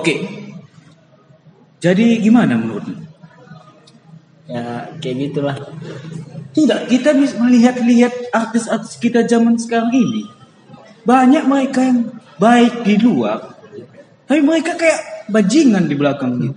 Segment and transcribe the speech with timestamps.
[0.00, 0.14] Oke.
[1.76, 3.04] Jadi gimana menurutmu?
[4.48, 5.56] Ya kayak gitulah.
[6.56, 10.24] Tidak, kita bisa melihat-lihat artis-artis kita zaman sekarang ini.
[11.04, 13.60] Banyak mereka yang baik di luar,
[14.24, 16.56] tapi mereka kayak bajingan di belakang gitu.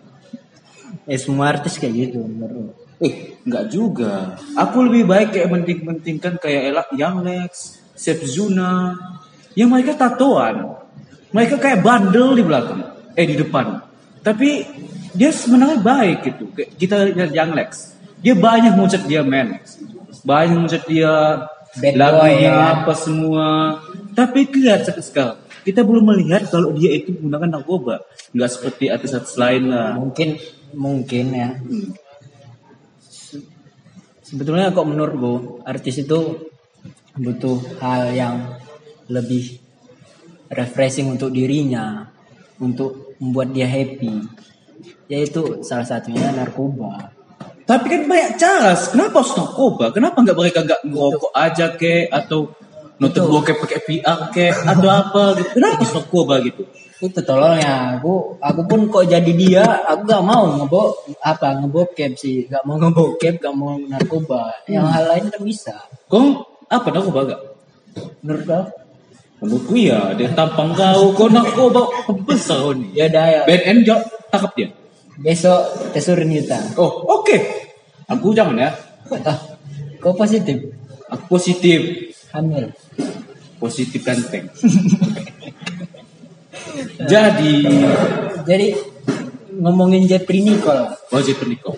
[1.04, 2.72] Eh semua artis kayak gitu menurut.
[3.04, 4.40] Eh, enggak juga.
[4.56, 8.96] Aku lebih baik kayak menting-mentingkan kayak Ella Young Lex, Sep Zuna.
[9.54, 10.80] Yang mereka tatoan.
[11.36, 12.93] Mereka kayak bandel di belakang.
[13.14, 13.82] Eh, di depan.
[14.24, 14.66] Tapi
[15.14, 16.44] dia sebenarnya baik gitu.
[16.54, 17.94] Kita lihat Young Lex.
[18.24, 19.60] Dia banyak ngucap dia men.
[20.24, 21.12] Banyak ngucap dia
[21.74, 22.70] Bad lagunya boy, ya.
[22.82, 23.48] apa semua.
[24.14, 25.42] Tapi lihat sekarang.
[25.64, 28.04] Kita belum melihat kalau dia itu menggunakan narkoba.
[28.36, 29.96] Enggak seperti artis-artis lain lah.
[29.98, 30.38] Mungkin
[30.76, 31.50] mungkin ya.
[34.22, 36.50] Sebetulnya kok menurutku artis itu
[37.14, 38.36] butuh hal yang
[39.10, 39.62] lebih
[40.50, 42.10] refreshing untuk dirinya,
[42.58, 44.26] untuk membuat dia happy.
[45.08, 47.14] Yaitu salah satunya narkoba.
[47.64, 48.76] Tapi kan banyak cara.
[48.76, 49.86] Kenapa harus narkoba?
[49.96, 52.52] Kenapa nggak mereka nggak ngerokok aja ke atau
[53.00, 55.50] nonton bokep pakai VR ke atau apa gitu?
[55.60, 56.64] Kenapa harus narkoba gitu?
[57.04, 62.48] Itu tololnya aku aku pun kok jadi dia aku gak mau ngebo apa ngebokep sih
[62.48, 65.76] gak mau ngebokep gak mau narkoba yang hal lain kan bisa
[66.08, 67.42] Kau apa narkoba gak?
[68.24, 68.48] menurut
[69.44, 71.84] Menurutku ya, dia tampang kau, kau narkoba
[72.24, 72.96] besar kau nih.
[72.96, 74.70] ya udah ya BNN jauh tangkap dia.
[75.20, 77.36] besok tesurin kita Oh, oke.
[78.08, 78.72] Aku jangan ya.
[79.28, 79.38] ah,
[80.00, 80.64] kau positif
[81.12, 81.80] Aku positif,
[82.32, 82.72] hamil
[83.64, 84.48] positif ganteng.
[87.04, 87.56] Jadi,
[88.48, 88.68] jadi
[89.60, 91.76] ngomongin Jeffrey Nicole wajib pernikah.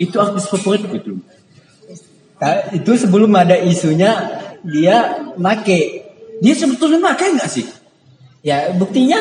[0.00, 1.12] Itu artis favoritku itu.
[2.40, 5.99] Nah, itu sebelum ada isunya dia make
[6.40, 7.66] Dia sebetulnya makai nggak sih?
[8.40, 9.20] ya buktinya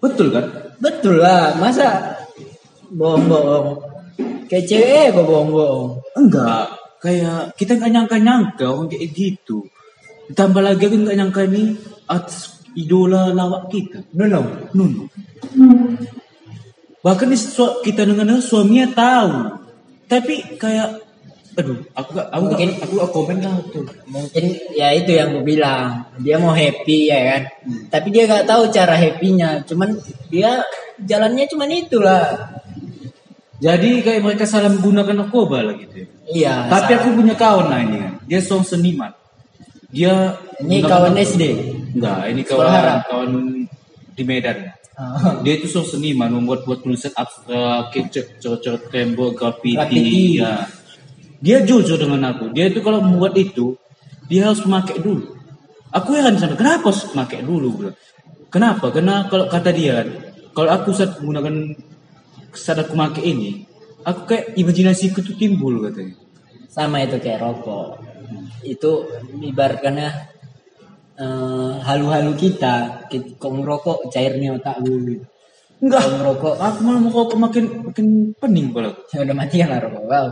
[0.00, 0.48] Betul kan?
[0.80, 2.16] betul lah masa
[2.88, 3.76] bohong-bohong
[4.48, 6.66] kayak cewek kok bohong-bohong Enggak,
[7.00, 9.64] kayak kita nggak nyangka-nyangka orang kayak gitu.
[10.28, 11.72] Ditambah lagi aku nggak nyangka ini
[12.04, 15.08] artis idola lawak kita, Nuno Nuno.
[17.02, 19.30] Bahkan di su- kita dengar suaminya tahu,
[20.06, 21.01] tapi kayak,
[21.52, 23.84] aduh, aku gak, aku Mungkin- gak, aku gak komen lah tuh.
[24.06, 25.84] mungkin ya itu yang gue bilang
[26.16, 27.42] dia mau happy ya kan
[27.88, 29.92] tapi dia nggak tahu cara happynya cuman
[30.26, 30.64] dia
[30.98, 32.24] jalannya cuman itulah
[33.58, 35.94] Jadi kayak mereka salah menggunakan narkoba lah gitu.
[35.96, 36.06] ya.
[36.28, 39.12] iya Tapi sa- aku punya kawan lah ini kan, dia seorang seniman.
[39.86, 41.28] Dia ini kawan narkoba.
[41.28, 41.42] SD
[41.92, 42.98] Enggak, ini Sekolah kawan harap.
[43.06, 43.30] kawan
[44.10, 44.58] di Medan.
[44.92, 49.78] Ah, Dia itu seorang seniman membuat buat tulisan abstrak, kayak coret-coret tembok, graffiti.
[49.78, 50.22] Graffiti.
[50.36, 50.66] Ya.
[51.42, 52.54] Dia jujur dengan aku.
[52.54, 53.74] Dia itu kalau membuat itu,
[54.30, 55.34] dia harus memakai dulu.
[55.92, 57.68] Aku heran sama kenapa harus memakai dulu?
[57.76, 57.90] Bro?
[58.48, 58.94] Kenapa?
[58.94, 60.08] Karena kalau kata dia, kan,
[60.54, 61.74] kalau aku saat menggunakan
[62.54, 63.66] saat aku pakai ini,
[64.06, 66.14] aku kayak imajinasiku tuh timbul katanya.
[66.72, 68.00] sama itu kayak rokok
[68.64, 69.04] itu
[69.44, 70.08] ibaratkannya
[71.20, 75.26] eh, halu-halu kita kita kok ngerokok cairnya otak lu gitu.
[75.82, 78.06] Enggak, Kalau ngerokok aku malah mau rokok makin makin
[78.38, 80.26] pening kalau ya udah matian lah rokok wow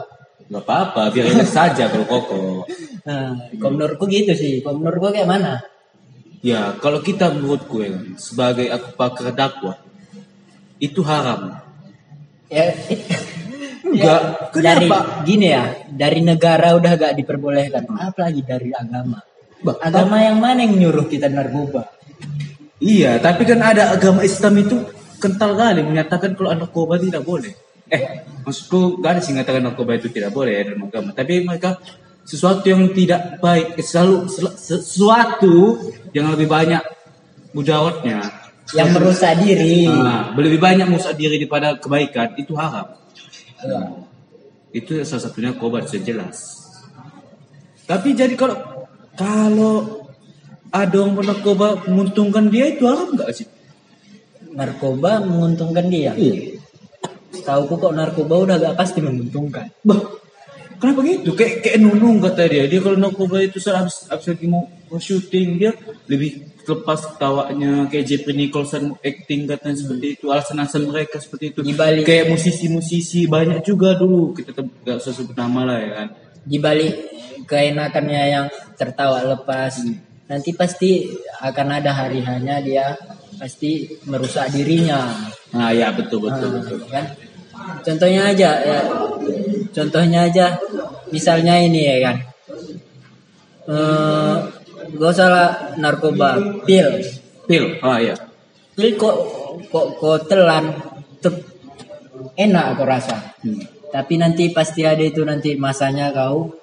[0.51, 2.41] Gak apa-apa, biar relax saja kalau koko.
[3.07, 5.55] nah kalau menurutku gitu sih kalau menurutku kayak mana
[6.41, 9.77] Ya, kalau kita menurutku ya, kan, sebagai aku pakar dakwah,
[10.81, 11.53] itu haram.
[12.49, 12.73] ya
[13.85, 14.23] Enggak,
[14.55, 15.21] dari kenapa?
[15.23, 19.21] gini ya dari negara udah gak diperbolehkan apalagi dari agama
[19.61, 21.85] Bah, agama yang mana yang nyuruh kita narkoba
[22.81, 24.81] Iya, tapi kan ada agama Islam itu
[25.21, 27.53] kental kali menyatakan kalau narkoba tidak boleh.
[27.93, 31.11] Eh, maksudku gak ada sih mengatakan narkoba itu tidak boleh ya dalam agama.
[31.13, 31.81] Tapi mereka
[32.23, 35.79] sesuatu yang tidak baik, selalu sel- sesuatu
[36.13, 36.83] yang lebih banyak
[37.53, 38.21] mudaratnya.
[38.71, 42.95] yang merusak diri Nah, lebih banyak merusak diri daripada kebaikan itu haram.
[44.71, 46.39] Itu salah satunya kobar sudah jelas.
[47.83, 48.55] Tapi jadi kalau
[49.19, 50.07] kalau
[50.71, 53.51] ada orang bernarkoba menguntungkan dia itu haram nggak sih?
[54.51, 56.60] narkoba menguntungkan dia Iya.
[57.31, 59.99] Tahu kok narkoba udah gak pasti menguntungkan Bah,
[60.81, 61.37] kenapa gitu?
[61.37, 62.65] Kayak kayak nunung kata dia.
[62.65, 65.73] Dia kalau narkoba itu saat habis, habis lagi mau, mau syuting dia
[66.09, 70.25] lebih lepas ketawanya kayak Jeffrey Nicholson acting katanya seperti itu.
[70.33, 71.61] Alasan-alasan mereka seperti itu.
[71.61, 74.33] Di balik- kayak musisi-musisi banyak juga dulu.
[74.33, 76.09] Kita tetap gak usah sebut nama lah ya kan?
[76.41, 76.95] Di balik
[77.45, 78.47] keenakannya yang
[78.81, 79.85] tertawa lepas.
[80.31, 81.11] Nanti pasti
[81.43, 82.95] akan ada hari hanya dia
[83.41, 85.09] pasti merusak dirinya.
[85.57, 86.79] Nah ya betul betul Nah, betul.
[86.93, 87.05] kan?
[87.81, 88.81] Contohnya aja ya.
[89.73, 90.47] Contohnya aja
[91.09, 92.17] misalnya ini ya kan.
[93.65, 94.35] Eh
[95.01, 95.51] gak usah lah
[95.81, 96.61] narkoba.
[96.69, 97.01] Pil.
[97.49, 98.15] Pil ah ya
[98.77, 99.17] Tapi kok
[99.73, 100.77] kok kok telan
[101.17, 101.41] tetep
[102.37, 103.17] enak aku rasa.
[103.41, 103.57] Hmm.
[103.91, 106.60] Tapi nanti pasti ada itu nanti masanya kau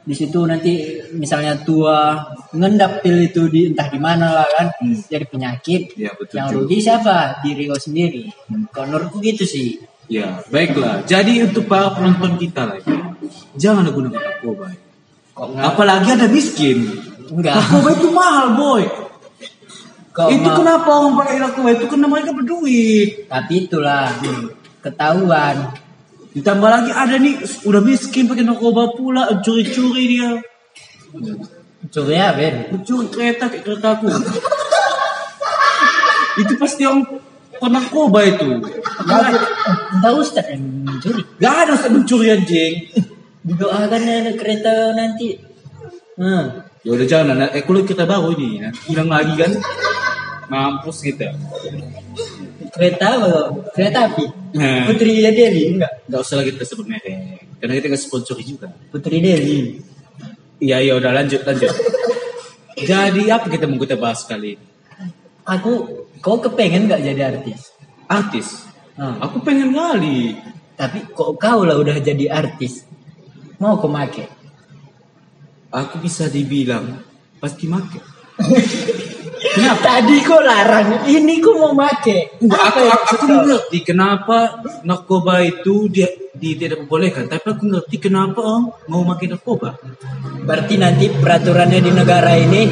[0.00, 0.72] di situ nanti
[1.12, 2.16] misalnya tua
[2.50, 4.96] ngendap pil itu di entah di mana lah kan Hmm.
[5.02, 8.64] jadi penyakit Ya, betul yang rugi siapa diri kau sendiri Hmm.
[8.70, 9.76] kalau menurutku gitu sih
[10.06, 11.06] Ya, baiklah.
[11.06, 12.90] Jadi untuk para penonton kita lagi,
[13.54, 14.66] jangan gunakan narkoba.
[15.56, 16.82] Apalagi ada miskin.
[17.30, 18.82] enggak Narkoba itu mahal, boy.
[20.10, 23.08] kok itu mau- kenapa orang pakai narkoba itu karena mereka berduit.
[23.24, 24.10] tapi itulah
[24.80, 25.56] ketahuan
[26.30, 30.30] Ditambah lagi ada nih udah miskin pakai narkoba pula, curi-curi dia.
[31.90, 34.06] curi ya Ben Mencuri kereta kayak keretaku.
[36.38, 37.02] itu pasti orang
[37.58, 38.62] penarkoba itu.
[39.90, 42.74] entah Ustaz yang mencuri Gak ada Ustaz mencuri anjing.
[43.40, 45.40] didoakan ada kereta nanti
[46.20, 46.70] hmm.
[46.80, 49.52] Ya udah jangan, eh kalau kita baru ini, nah, hilang lagi kan,
[50.48, 51.36] mampus kita.
[52.72, 53.48] Kereta apa kok?
[53.74, 54.82] kereta api Nah.
[54.90, 58.66] Putri Deli enggak Gak usah lagi kita sebut merek, karena kita nggak sponsori juga.
[58.90, 59.78] Putri Deli
[60.58, 61.70] Iya iya udah lanjut lanjut.
[62.76, 64.66] Jadi apa kita mau kita bahas kali ini?
[65.46, 67.72] aku kau kepengen nggak jadi artis
[68.10, 68.48] Artis.
[68.98, 69.16] Hmm.
[69.22, 70.36] Aku pengen kali.
[70.74, 72.88] tapi kok kau lah udah jadi artis
[73.60, 74.24] mau kau make
[75.70, 76.98] Aku bisa dibilang
[77.38, 78.02] pasti make.
[79.54, 85.42] kenapa tadi kau larang ini kau mau make Enggak, aku, aku, aku ngerti kenapa narkoba
[85.44, 87.28] itu dia, di, tidak diperbolehkan.
[87.28, 89.76] Tapi aku ngerti kenapa orang mau makin narkoba.
[90.40, 92.62] berarti nanti peraturannya di negara ini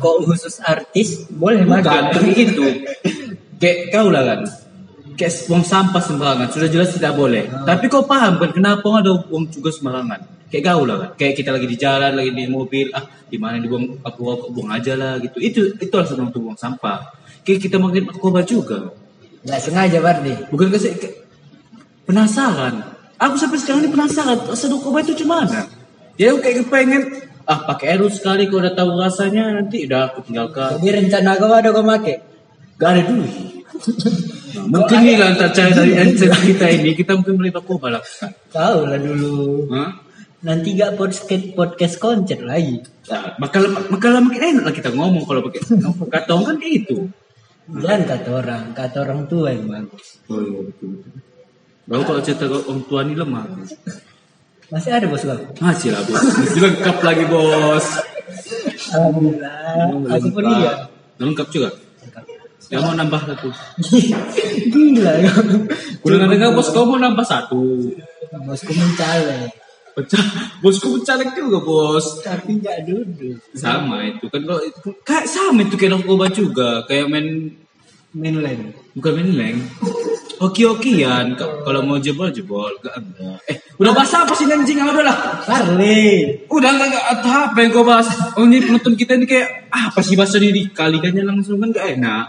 [0.00, 2.64] kok khusus artis boleh make Bukan, tapi itu.
[3.60, 4.40] Kayak kau lah kan.
[5.20, 6.48] Kayak buang sampah sembarangan.
[6.48, 7.44] Sudah jelas tidak boleh.
[7.68, 10.39] Tapi kau paham kan kenapa ada buang juga sembarangan.
[10.50, 11.10] Kayak kau lah kan.
[11.14, 12.90] Kayak kita lagi di jalan, lagi di mobil.
[12.90, 15.38] Ah, di mana dibuang aku buang aja lah gitu.
[15.38, 17.14] Itu itu alasan untuk buang sampah.
[17.46, 18.90] Kayak kita makin narkoba juga.
[19.40, 20.92] nggak sengaja berarti Bukan kasih
[22.04, 22.84] penasaran.
[23.16, 25.70] Aku sampai sekarang ini penasaran rasa narkoba itu gimana.
[26.18, 27.02] Ya aku kayak pengen
[27.46, 30.76] ah pakai air sekali kalau udah tahu rasanya nanti udah aku tinggalkan.
[30.82, 32.20] jadi rencana kau ada kau make
[32.80, 33.32] Gak ada duit.
[34.50, 38.02] Nah, mungkin nih lah antara cara dari kita ini kita mungkin beli narkoba lah.
[38.52, 40.09] tahu lah dulu Hah?
[40.40, 45.42] Nanti gak podcast podcast konser lagi Nah, bakal bakal makin enak lah kita ngomong kalau
[45.42, 45.60] pakai
[46.08, 46.96] kata orang kan kayak gitu.
[47.74, 51.12] jangan kata orang kata orang tua yang bagus Oh iya betul betul.
[51.84, 53.44] Baru kalau cerita orang tua ini lemah.
[54.70, 56.22] masih ada bos kau Masih lah bos.
[56.22, 57.86] Masih lengkap lagi bos.
[58.90, 60.72] alhamdulillah aku pun iya
[61.18, 61.68] Lengkap juga.
[62.70, 63.48] Yang mau nambah satu.
[64.72, 65.42] gila kau
[66.06, 67.60] Udah dengar bos kau mau nambah satu.
[68.46, 69.50] bosku mencalek
[69.90, 70.24] Pecah.
[70.62, 72.22] Bosku pencalek juga bos.
[72.22, 77.10] tapi nggak duduk Sama itu kan kalau itu kayak sama itu kayak narkoba juga kayak
[77.10, 77.56] main
[78.14, 79.58] mainland bukan main leng.
[80.40, 83.38] Oki-okian Ka- kalau mau jebol jebol gak enggak.
[83.44, 85.16] Eh udah bahas apa sih anjing udah lah.
[85.44, 88.08] Harley Udah enggak enggak atau apa yang kau bahas?
[88.40, 92.24] Oh ini penonton kita ini kayak apa sih bahasa ini kalikannya langsung kan gak enak.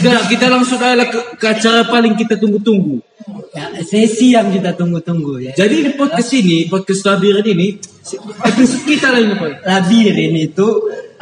[0.00, 2.98] Udah kita langsung aja ke, ke acara paling kita tunggu-tunggu.
[3.54, 7.78] ya, sesi yang kita tunggu-tunggu ya Jadi di podcast ini, podcast labirin ini,
[8.42, 10.68] episode kita lah ini labirin itu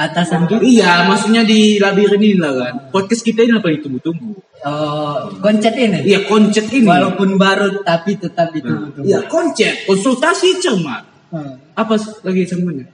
[0.01, 2.75] atasan kita Iya, maksudnya di labirin ini lah kan.
[2.89, 4.33] Podcast kita ini apa ditunggu-tunggu.
[4.65, 6.89] oh, konsep ini Iya, konsep ini.
[6.89, 9.85] walaupun baru tapi tetap ditunggu-tunggu Iya, konsep.
[9.85, 11.05] Konsultasi cermat.
[11.29, 11.61] Hmm.
[11.75, 12.89] Apa lagi cermatnya?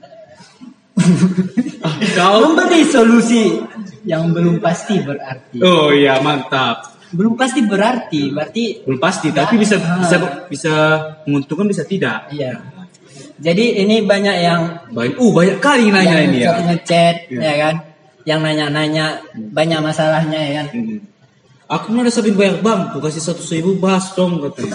[1.85, 2.51] ah, kau.
[2.51, 3.55] memberi solusi
[4.03, 6.99] yang belum pasti berarti Oh iya, mantap.
[7.07, 9.95] belum pasti berarti berarti Belum pasti, tapi bisa Ah.
[10.03, 10.15] bisa
[10.51, 10.73] bisa
[11.23, 12.27] menguntungkan bisa tidak.
[12.29, 12.51] iya
[13.37, 15.13] jadi ini banyak yang Baik.
[15.15, 16.57] Uh, banyak kali nanya ini ya.
[16.59, 17.39] ngechat Iya.
[17.39, 17.75] ya kan
[18.23, 20.99] yang nanya-nanya banyak masalahnya ya kan Hmm.
[21.67, 24.71] Aku mau ada sabin bayar bang, aku kasih satu ribu bahas dong katanya.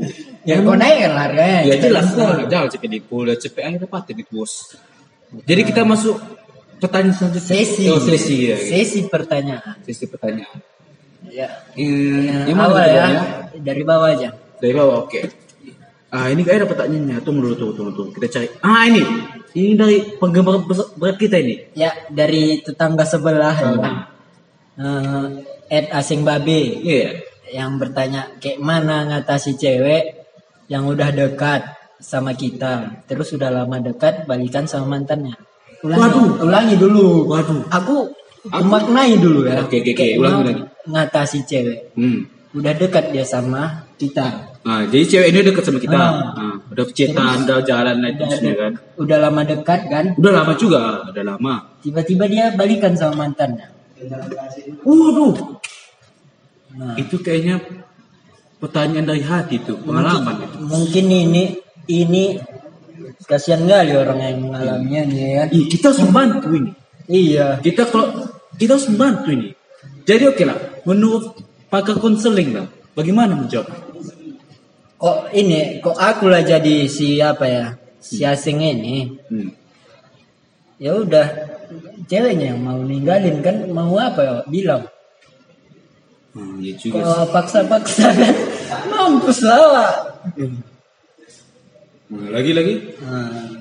[0.48, 4.08] ya kau naik kan harganya Ya jelas lah, jangan cepet dipul, udah cepet aja dapat
[4.10, 4.72] gitu bos.
[5.44, 6.16] Jadi kita masuk
[6.78, 7.52] pertanyaan selanjutnya.
[7.52, 8.56] sesi Oh, sesi ya.
[8.56, 8.64] gitu.
[8.66, 10.58] sesi pertanyaan Sesi pertanyaan.
[11.28, 13.16] ya Hmm, gimana awal ya Bang,
[13.60, 15.20] dari bawah aja Dari bawah, oke.
[16.12, 17.16] Ah ini kayaknya ada pertanyaannya.
[17.20, 18.10] Tunggu dulu, tunggu, tunggu, tunggu.
[18.12, 18.46] Kita cari.
[18.60, 19.00] Ah ini,
[19.54, 20.60] ini dari penggemar
[20.94, 21.72] berat kita ini.
[21.72, 24.04] ya dari tetangga sebelah Hmm.
[24.72, 25.26] Eh,
[25.68, 27.20] Ed asing babe Iya.
[27.50, 30.24] yang bertanya kayak mana ngatasi cewek
[30.66, 31.60] yang udah dekat
[31.98, 35.36] sama kita terus udah lama dekat balikan sama mantannya
[35.82, 36.28] ulangi Waduh.
[36.42, 37.68] ulangi dulu Waduh.
[37.68, 37.96] aku
[38.64, 39.92] maknai dulu ya Oke, oke, oke.
[39.94, 40.62] Kayak Ulangi, ulangi.
[40.88, 42.20] ngatasi cewek Hmm.
[42.52, 45.98] udah dekat dia sama kita Nah, jadi cewek ini dekat sama kita.
[45.98, 46.12] Ah.
[46.38, 48.72] Nah, udah cetan, udah jalan itu udah, kan.
[48.96, 51.54] udah lama dekat kan Udah lama juga, udah lama.
[51.82, 53.68] tiba-tiba dia balikan sama mantannya
[54.82, 55.60] Waduh,
[56.72, 57.60] Nah, itu kayaknya
[58.56, 60.56] pertanyaan dari hati tuh, pengalaman itu.
[60.64, 61.42] mungkin ini
[61.84, 62.40] ini
[63.28, 65.44] kasihan kali orang yang mengalaminya nih ya.
[65.52, 66.72] Ih, kita harus membantu ini.
[67.04, 67.60] Iya.
[67.60, 68.24] Kita kalau
[68.56, 69.48] kita harus membantu ini.
[70.08, 70.56] Jadi oke lah,
[70.88, 71.36] menurut
[71.68, 72.64] pakar konseling lah,
[72.96, 73.68] bagaimana menjawab?
[75.02, 77.64] Kok ini kok aku lah jadi si apa ya?
[77.98, 79.10] Si asing ini.
[79.26, 79.50] Hmm.
[80.78, 81.26] Ya udah
[82.06, 84.86] ceweknya yang mau ninggalin kan mau apa ya bilang
[86.32, 86.96] Hmm, ya juga.
[87.04, 88.34] kalau paksa-paksa kan
[88.90, 89.92] mampus lah
[92.08, 92.96] Nah, lagi-lagi.
[93.04, 93.52] nah,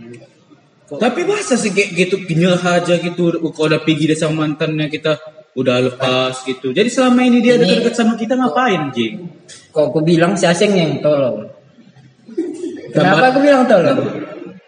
[0.88, 5.20] Tapi masa sih gitu kenyal aja gitu kalau udah pergi dia sama mantannya kita
[5.52, 6.72] udah lepas gitu.
[6.72, 9.32] Jadi selama ini dia dekat-dekat sama kita ngapain, Jing?
[9.72, 11.48] kok aku bilang si asing yang tolong
[12.92, 14.04] kenapa aku bilang tolong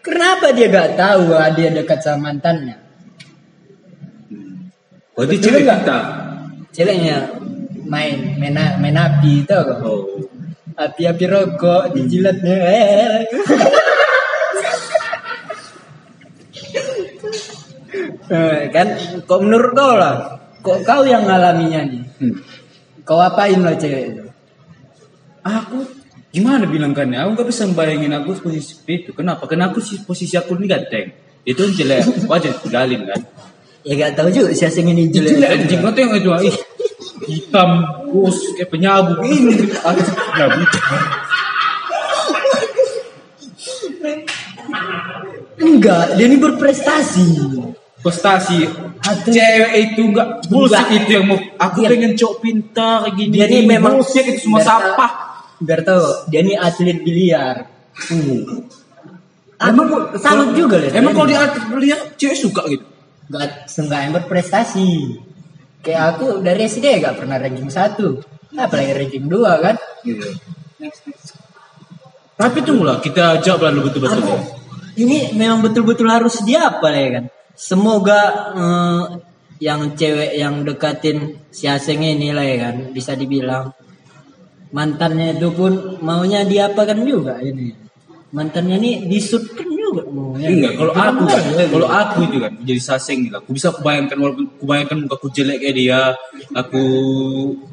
[0.00, 2.80] kenapa dia gak tahu bahwa dia dekat sama mantannya
[5.14, 5.78] Berarti Betul cewek nggak?
[5.86, 5.98] kita.
[6.74, 7.16] ceweknya
[7.86, 9.78] main main, main api tau gak?
[9.84, 10.02] Oh.
[10.74, 12.56] api-api rokok dijilatnya.
[18.24, 18.88] Eh, kan
[19.22, 22.34] kok menurut kau lah kok kau yang ngalaminya nih Hmm.
[23.04, 24.24] kau apain lah cewek itu
[25.44, 25.84] Aku
[26.32, 27.20] gimana bilangkannya?
[27.20, 29.12] Aku gak bisa bayangin aku posisi itu.
[29.12, 29.44] Kenapa?
[29.44, 31.12] Karena aku sih posisi aku ini ganteng.
[31.44, 32.24] Itu jelek.
[32.32, 33.20] Wajar tinggalin kan.
[33.84, 35.80] ya gak tahu juga si asing ini jelek Jelek anjing.
[35.84, 36.56] Kau yang itu ih,
[37.28, 37.70] hitam,
[38.08, 39.20] bus, kayak penyabu.
[39.20, 40.00] Ini aku
[40.32, 40.60] penyabu.
[45.60, 47.26] enggak dia ini berprestasi
[48.04, 48.68] Prestasi.
[49.00, 50.98] Atau- Cewek itu enggak bullshit Enggak.
[51.00, 51.38] itu yang mau.
[51.56, 51.88] Aku Iya.
[51.88, 53.32] pengen cowok pintar gini.
[53.32, 55.12] dia ini memang bullshit itu semua biar sampah.
[55.56, 57.56] biar tahu dia ini atlet biliar
[59.56, 61.32] Emang Aku salut juga lihat Emang kalau ini.
[61.32, 61.48] dia
[61.80, 62.84] lihat cewek suka gitu.
[63.32, 65.16] Gak seenggaknya berprestasi.
[65.80, 68.20] Kayak aku dari SD gak pernah ranking satu.
[68.52, 69.76] Apalagi ranking dua kan.
[72.34, 74.26] Tapi tunggulah kita jawab lalu betul-betul.
[74.94, 77.24] Ini memang betul-betul harus dia apa ya kan.
[77.54, 78.20] Semoga
[78.54, 79.02] eh,
[79.62, 82.76] yang cewek yang dekatin si Aseng ini lah ya kan.
[82.90, 83.70] Bisa dibilang.
[84.74, 87.70] Mantannya itu pun maunya diapakan juga ini.
[88.34, 90.50] Mantannya ini disutkan juga maunya.
[90.50, 93.36] Enggak, kalau aku kan, Iya, kalau aku itu kan jadi saseng gitu.
[93.38, 96.00] Aku bisa kubayangkan walaupun kubayangkan muka aku jelek kayak dia,
[96.58, 96.82] aku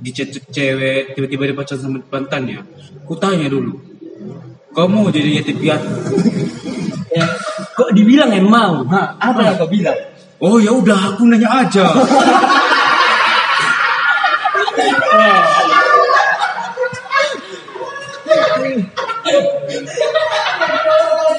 [0.06, 2.62] dicecek cewek, tiba-tiba dia pacaran sama mantannya.
[3.02, 3.82] Aku tanya dulu,
[4.72, 5.90] kamu jadi yatim piatu?
[7.12, 7.28] Ya,
[7.76, 8.88] kok dibilang yang mau?
[8.88, 10.00] Hah, apa yang kau bilang?
[10.40, 11.84] Oh ya udah, aku nanya aja.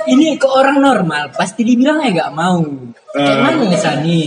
[0.09, 2.61] ini ke orang normal pasti dibilang ya gak mau
[3.13, 3.39] kayak Eh.
[3.45, 4.21] mana nih Sani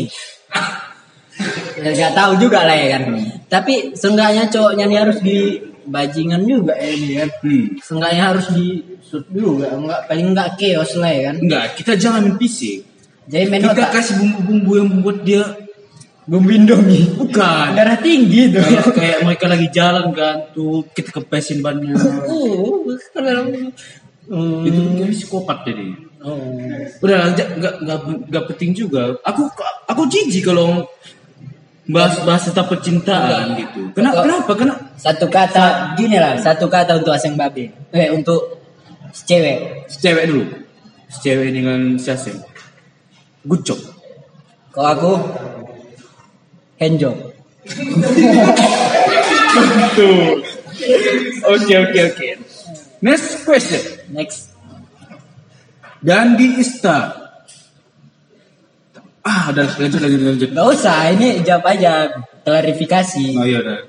[1.83, 3.03] ya, gak tahu juga lah ya kan
[3.51, 7.65] tapi seenggaknya cowoknya nih harus di bajingan juga ya ini kan Hmm.
[7.79, 8.65] seenggaknya harus di
[8.99, 12.77] shoot juga enggak paling enggak chaos lah ya kan Enggak, kita jangan main fisik.
[13.25, 15.43] jadi main Kita otak kasih bumbu-bumbu yang membuat dia
[16.25, 17.67] bumbu indomie bukan.
[17.73, 21.93] darah tinggi tuh kayak, kayak mereka lagi jalan kan tuh kita kepesin bannya
[22.29, 22.81] oh
[24.25, 24.65] Hmm.
[24.65, 25.85] itu kan psikopat jadi
[26.25, 26.57] oh.
[26.97, 29.45] udah nggak nggak nggak penting juga aku
[29.85, 30.81] aku jijik kalau
[31.85, 33.93] bahas bahas tentang percintaan gitu.
[33.93, 34.51] Kenapa kenapa?
[34.57, 38.61] Kenapa satu kata gini lah satu kata untuk asing babi eh untuk
[39.13, 39.89] cewek.
[39.89, 40.43] Cewek dulu.
[41.21, 42.41] Cewek dengan si Aseng.
[43.45, 43.79] Good job
[44.75, 45.13] kalau aku
[46.75, 47.15] handjob
[49.95, 50.43] tuh.
[51.47, 52.27] Oke oke oke.
[52.99, 53.79] Next question.
[54.11, 54.51] Next.
[56.03, 57.24] Dandi Ista
[59.25, 62.13] ah udah lanjut lanjut lanjut Gak usah, ini jawab aja
[62.45, 63.25] klarifikasi.
[63.35, 63.79] oh iya udah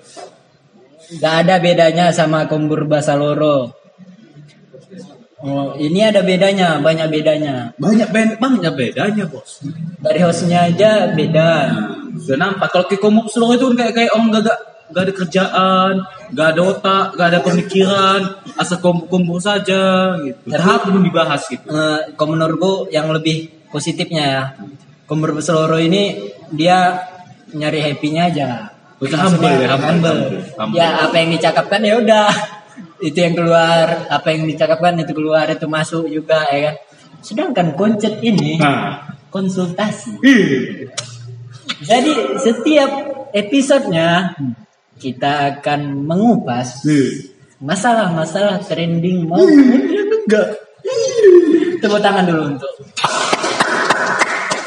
[1.06, 3.70] Gak ada bedanya sama kombur bahasa loro.
[5.46, 7.70] Oh, ini ada bedanya, banyak bedanya.
[7.78, 9.62] banyak banyak banyak bedanya bos
[10.02, 11.50] Dari hostnya aja beda.
[11.70, 14.58] Nah, sudah nampak kalau ke komuk seluruh itu kayak kayak orang gak, gak,
[14.90, 15.92] gak ada kerjaan,
[16.34, 18.20] gak ada otak, gak ada pemikiran,
[18.58, 20.50] asal kumpul-kumpul saja gitu.
[20.50, 21.68] Tahap belum dibahas gitu.
[21.70, 24.42] Eh, kalau yang lebih positifnya ya,
[25.06, 26.18] kombur bahasa loro ini
[26.50, 26.98] dia
[27.50, 28.48] nyari happy-nya aja.
[28.96, 30.20] Betul, humble ya, humble,
[30.56, 30.74] humble.
[30.74, 32.28] Ya apa yang dicakapkan ya udah.
[33.08, 36.74] Itu yang keluar, apa yang dicakapkan itu keluar, itu masuk juga ya kan.
[37.20, 40.16] Sedangkan konsep ini Nah, konsultasi.
[40.24, 40.88] ih,
[41.84, 42.88] Jadi setiap
[43.36, 44.32] episodenya
[44.96, 47.36] kita akan mengupas ih.
[47.60, 49.52] masalah-masalah trending maupun
[49.92, 50.56] yang enggak.
[51.76, 52.72] Tepuk tangan dulu untuk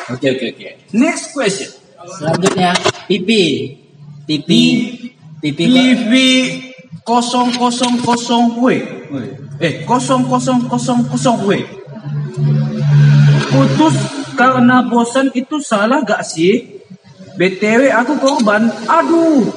[0.10, 0.68] Oke oke oke.
[0.94, 1.70] Next question.
[2.18, 2.72] Selanjutnya
[3.06, 3.76] pipi.
[4.26, 4.64] Pipi.
[5.42, 5.64] Pipi.
[5.66, 6.14] kok- TV
[7.06, 8.66] 000 W.
[9.60, 10.70] Eh, 0000
[11.36, 11.52] W.
[13.50, 13.96] Putus
[14.38, 16.80] karena bosan itu salah gak sih?
[17.36, 18.68] BTW aku korban.
[18.86, 19.48] Aduh.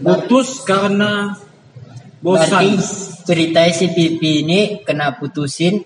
[0.00, 1.36] Putus karena
[2.22, 3.26] Berarti bosan.
[3.26, 5.84] ceritanya si pipi ini kena putusin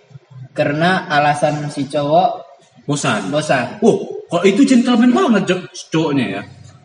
[0.54, 2.43] karena alasan si cowok
[2.84, 3.32] Bosan.
[3.32, 3.80] bosan.
[3.80, 5.56] Oh, kalau itu gentleman banget
[5.88, 6.42] cowoknya ya.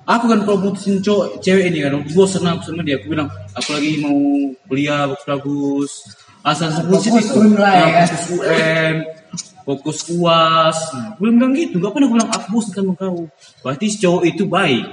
[0.10, 2.98] Aku kan kalau putusin cowok cewek ini kan, bosan aku sama dia.
[2.98, 4.18] Aku bilang, aku lagi mau
[4.66, 5.92] kuliah bagus-bagus.
[6.42, 7.40] Asal Fokus itu.
[7.62, 8.08] Ya?
[8.08, 8.96] Fokus UN,
[9.68, 10.78] fokus uas.
[11.14, 13.30] Aku bilang gitu, gak pernah aku bilang aku bosan sama kau.
[13.62, 14.86] Berarti cowok itu baik.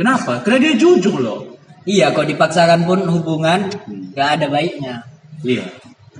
[0.00, 0.40] Kenapa?
[0.40, 1.54] Karena dia jujur loh.
[1.84, 3.68] Iya, kalau dipaksakan pun hubungan
[4.16, 5.04] nggak ada baiknya.
[5.44, 5.68] Iya.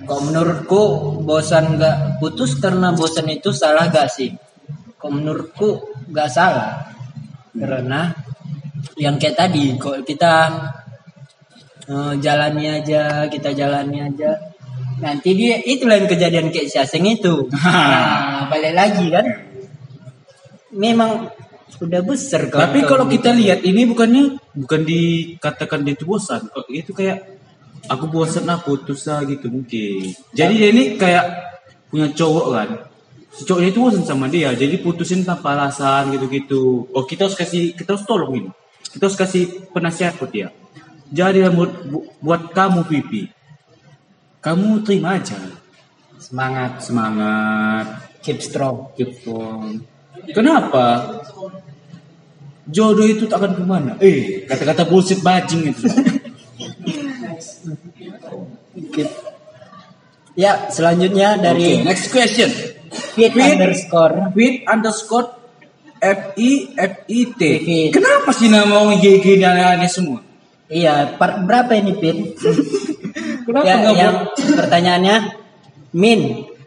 [0.03, 0.83] Kok menurutku
[1.23, 4.35] bosan nggak putus karena bosan itu salah gak sih?
[4.99, 5.69] Kok menurutku
[6.11, 6.83] nggak salah
[7.55, 8.11] karena
[8.99, 10.51] yang kayak tadi kok kita
[11.87, 14.31] eh, jalani aja kita jalani aja
[14.99, 19.27] nanti dia itu lain kejadian kayak si Aseng itu nah, balik lagi kan
[20.75, 21.31] memang
[21.75, 23.19] udah besar kau- Tapi kalau gitu.
[23.19, 26.47] kita lihat ini bukannya bukan dikatakan dia itu bosan.
[26.71, 27.34] Itu kayak
[27.89, 30.15] aku bosan lah putus lah gitu mungkin.
[30.33, 31.25] Jadi dia ini kayak
[31.93, 32.69] punya cowok kan.
[33.35, 36.87] Si cowoknya itu bosan sama dia, jadi putusin tanpa alasan gitu-gitu.
[36.95, 38.51] Oh kita harus kasih, kita harus tolong ini.
[38.95, 40.49] Kita harus kasih penasihat buat dia.
[41.11, 41.73] Jadi buat,
[42.23, 43.31] buat kamu pipi,
[44.41, 45.39] kamu terima aja.
[46.19, 47.87] semangat Semangat,
[48.25, 49.85] keep strong keep on.
[50.33, 51.21] Kenapa?
[52.65, 53.93] Jodoh itu tak akan ke mana.
[54.01, 55.85] Eh, kata-kata bullshit bajing itu.
[58.75, 59.09] Keep.
[60.35, 62.51] ya selanjutnya dari Oke, next question.
[63.15, 63.55] fit Fit.
[63.57, 65.29] underscore Fit underscore
[66.05, 67.41] F I F I T.
[67.65, 67.91] Fit.
[67.97, 70.21] Kenapa sih nama orang GG ini aneh-aneh semua?
[70.69, 72.37] Iya, part berapa ini Pin?
[73.45, 75.17] Kenapa ya, nggak yang pertanyaannya,
[75.97, 76.21] Min,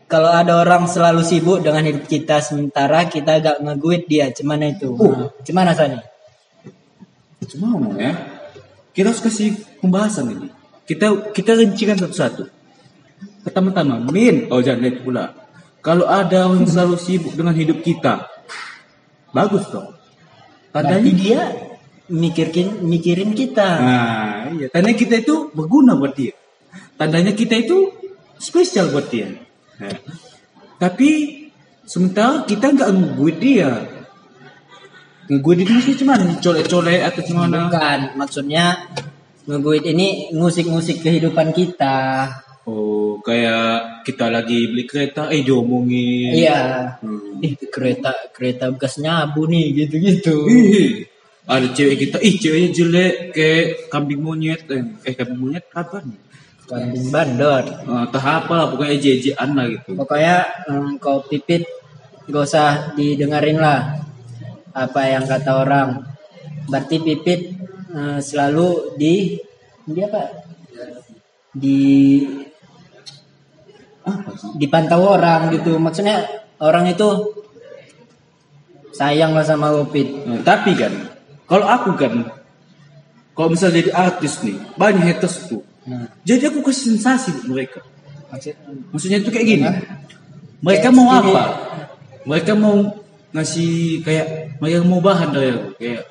[0.08, 4.94] kalau ada orang selalu sibuk dengan hidup kita sementara kita gak ngeguit dia, cemana itu?
[4.96, 5.34] Oh.
[5.44, 6.00] Cemana Sani?
[7.46, 8.16] Cuma ya.
[8.96, 10.48] Kita harus kasih pembahasan ini.
[10.88, 12.48] Kita kita rincikan satu-satu.
[13.44, 14.48] Pertama-tama, Min.
[14.48, 15.36] Oh jangan itu pula.
[15.84, 18.28] Kalau ada orang yang selalu sibuk dengan hidup kita,
[19.36, 19.96] bagus dong.
[20.72, 21.42] Berarti Tandanya dia
[22.12, 23.70] mikirin mikirin kita.
[23.80, 24.68] Nah, iya.
[24.72, 26.36] Tandanya kita itu berguna buat dia.
[26.96, 27.92] Tandanya kita itu
[28.40, 29.32] spesial buat dia.
[29.80, 29.96] Nah,
[30.80, 31.44] tapi
[31.84, 33.72] sementara kita nggak ngeguit dia.
[35.28, 37.68] Ngeguit itu mesti cuman colek-colek atau gimana?
[37.68, 38.88] Bukan, maksudnya
[39.48, 42.28] ngeguit ini ngusik-ngusik kehidupan kita.
[42.68, 46.36] Oh, kayak kita lagi beli kereta, eh diomongin.
[46.36, 46.60] Iya.
[47.00, 47.40] Hmm.
[47.40, 50.44] Ih, kereta kereta bekas nyabu nih gitu-gitu.
[50.52, 51.08] Ih,
[51.48, 56.12] ada cewek kita, ih ceweknya jelek kayak kambing monyet, eh, eh kambing monyet kapan?
[56.68, 57.64] Kambing bandor.
[57.88, 59.96] Uh, tahap apa lah, pokoknya jejean lah gitu.
[59.96, 60.36] Pokoknya
[60.68, 61.64] em, kau pipit
[62.28, 64.04] gak usah didengerin lah
[64.76, 66.04] apa yang kata orang.
[66.68, 67.56] Berarti pipit
[67.98, 69.14] eh, selalu di
[69.84, 70.22] di apa?
[71.52, 71.80] Di
[74.04, 74.50] Apa sih?
[74.56, 75.76] dipantau orang gitu.
[75.76, 76.24] Maksudnya
[76.60, 77.08] orang itu
[78.94, 80.24] sayang lah sama pipit.
[80.24, 80.94] Nah, tapi kan,
[81.44, 82.14] kalau aku kan,
[83.34, 85.62] kalau misalnya jadi artis nih, banyak haters tuh.
[85.84, 87.80] Nah, Jadi aku kasih sensasi buat mereka.
[88.28, 88.60] maksud-
[88.92, 89.64] Maksudnya itu kayak gini.
[89.64, 89.76] Hah?
[90.60, 91.32] Mereka Kayak mau segini.
[91.32, 91.44] apa?
[92.28, 92.76] Mereka mau
[93.30, 96.02] ngasih kayak mereka mau bahan dari aku kayak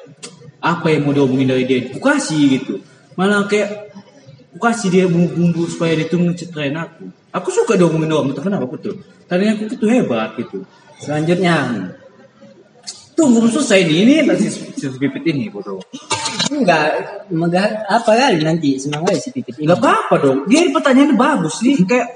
[0.66, 1.78] apa yang mau diomongin dari dia?
[1.94, 2.74] Aku kasih gitu.
[3.14, 3.94] Malah kayak
[4.50, 7.06] aku kasih dia bumbu-bumbu supaya dia tuh ngecetrain aku.
[7.30, 8.98] Aku suka diomongin orang entah kenapa betul.
[9.30, 10.66] Tadinya aku itu hebat gitu.
[10.98, 11.56] Selanjutnya
[13.14, 13.98] tunggu belum selesai nih.
[14.02, 15.78] Ini masih si pipit ini bodoh
[16.52, 16.86] enggak
[17.32, 18.78] megah apa kali nanti?
[18.78, 19.58] Semangat si pipit.
[19.58, 20.38] nggak apa-apa dong.
[20.46, 21.76] Dia pertanyaannya bagus nih.
[21.86, 22.08] Kayak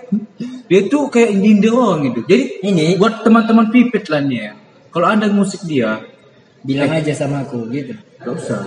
[0.70, 2.20] dia tuh kayak nyindir orang gitu.
[2.26, 2.86] Jadi Ini.
[3.00, 4.52] buat teman-teman pipit lah nih ya.
[4.90, 6.02] Kalau anda musik dia
[6.62, 7.94] bilang aja sama aku gitu.
[8.20, 8.59] Gak usah.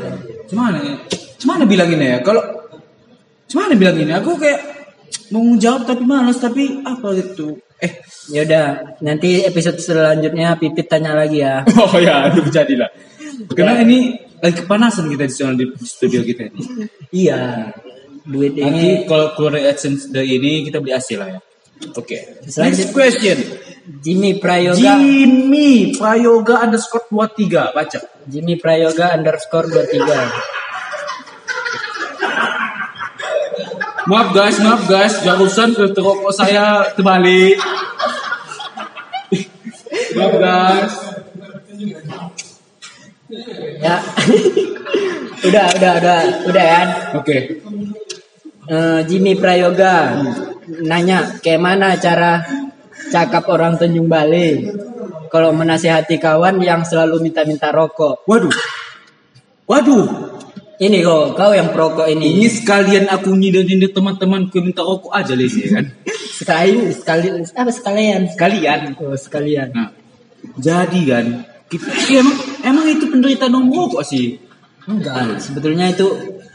[0.49, 0.93] Cemana ya?
[1.37, 2.19] Cemana bilanginnya ya?
[2.21, 2.41] Kalau
[3.45, 4.17] cemana bilanginnya?
[4.19, 4.59] Aku kayak
[5.29, 7.57] mau jawab tapi malas tapi apa gitu.
[7.77, 7.93] Eh,
[8.31, 11.67] Ya udah, nanti episode selanjutnya Pipit tanya lagi ya.
[11.83, 12.87] oh ya, itu jadilah.
[13.51, 16.59] Karena ini lagi kepanasan kita di sana di studio kita ini.
[17.11, 17.67] iya.
[18.23, 21.39] Duit Nanti ini kalau keluar AdSense dari ini kita beli AC lah ya.
[21.91, 22.39] Oke.
[22.47, 23.37] Selanjut- Next question.
[23.83, 24.79] Jimmy Prayoga.
[24.79, 27.99] Jimmy Prayoga underscore 23 baca.
[28.31, 30.63] Jimmy Prayoga underscore 23.
[34.03, 37.55] Maaf guys, maaf guys, barusan filter rokok saya terbalik.
[40.15, 40.93] maaf guys.
[43.83, 43.99] Ya.
[45.47, 46.87] udah, udah, udah, udah kan.
[47.19, 47.37] Oke.
[48.63, 50.15] Eh, Jimmy Prayoga
[50.83, 52.62] nanya kayak mana cara
[53.11, 54.63] cakap orang Tanjung Balai
[55.33, 58.21] kalau menasihati kawan yang selalu minta-minta rokok.
[58.29, 58.53] Waduh.
[59.65, 60.05] Waduh.
[60.83, 62.49] Ini kok kau yang perokok Ini ini.
[62.49, 65.85] sekalian aku nyindir-nyindir teman-temanku yang minta rokok aja les ya kan.
[66.33, 68.21] Sekali sekali apa sekalian?
[68.29, 68.79] Sekalian.
[68.99, 69.69] Oh, sekalian.
[69.71, 69.89] Nah,
[70.59, 71.25] jadi kan
[71.71, 71.87] kita
[72.19, 74.37] emang emang itu penderita nomor rokok sih.
[74.83, 76.09] Enggak, sebetulnya itu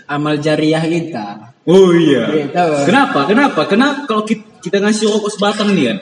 [0.04, 1.54] amal jariah kita.
[1.64, 2.48] Oh iya.
[2.52, 2.84] Iya.
[2.84, 3.24] Kenapa?
[3.28, 3.60] Kenapa?
[3.64, 5.98] Kenapa kalau kita, kita ngasih rokok sebatang nih kan?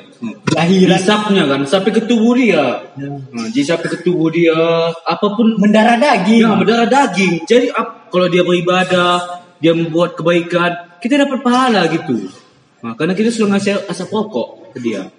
[0.57, 2.89] Lahiran Hisapnya kan sampai ke tubuh dia.
[2.97, 3.11] Ya.
[3.13, 4.57] Nah, jadi sampai ke tubuh dia
[5.05, 6.41] apa pun mendarah daging.
[6.41, 7.45] Ya, berdarah daging.
[7.45, 12.33] Jadi ap- kalau dia beribadah, dia membuat kebaikan, kita dapat pahala gitu.
[12.81, 15.13] Nah, karena kita sudah ngasih asap rokok ke dia.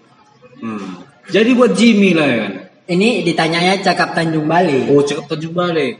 [0.57, 1.05] Hmm.
[1.29, 2.53] Jadi buat Jimmy lah ya kan.
[2.87, 4.87] Ini ditanyanya cakap Tanjung Bali.
[4.89, 5.99] Oh, cakap Tanjung balik.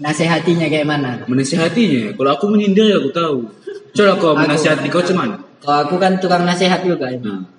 [0.00, 1.22] Nasihatinya kayak mana?
[1.30, 2.18] Menasihatinya.
[2.18, 3.38] Kalau aku menyindir aku tahu.
[3.94, 5.38] Coba kau menasihati kau cuman.
[5.62, 7.14] Kalau aku kan tukang nasihat juga.
[7.14, 7.53] Nah.